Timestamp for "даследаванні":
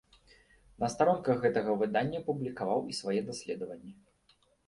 3.31-3.93